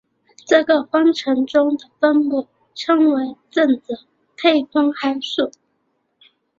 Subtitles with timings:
[0.47, 3.99] 这个方程中的分母称为正则
[4.35, 5.51] 配分函数。